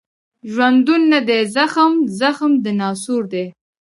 ژوندون 0.51 1.01
نه 1.13 1.19
دی 1.27 1.41
زخم، 1.55 1.93
زخم 2.19 2.51
د 2.63 2.65
ناسور 2.79 3.23
دی 3.33 3.45